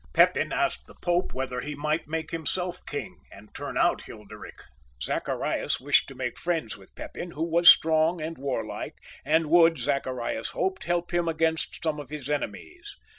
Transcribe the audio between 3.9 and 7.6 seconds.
Hilderik. Zacharias wished to make friends with Pepin, who